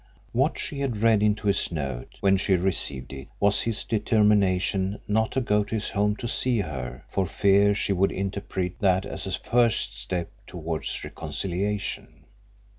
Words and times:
What 0.31 0.57
she 0.57 0.79
had 0.79 0.97
read 0.97 1.21
into 1.21 1.45
his 1.45 1.71
note, 1.71 2.15
when 2.21 2.35
she 2.35 2.55
received 2.55 3.13
it, 3.13 3.27
was 3.39 3.61
his 3.61 3.83
determination 3.83 4.99
not 5.07 5.31
to 5.33 5.41
go 5.41 5.63
to 5.63 5.75
his 5.75 5.89
home 5.91 6.15
to 6.15 6.27
see 6.27 6.61
her 6.61 7.05
for 7.11 7.27
fear 7.27 7.75
she 7.75 7.93
would 7.93 8.11
interpret 8.11 8.79
that 8.79 9.05
as 9.05 9.27
a 9.27 9.31
first 9.31 9.95
step 10.01 10.31
towards 10.47 11.03
reconciliation. 11.03 12.23